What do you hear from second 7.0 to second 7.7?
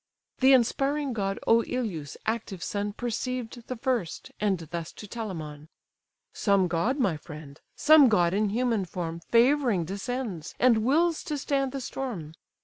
friend,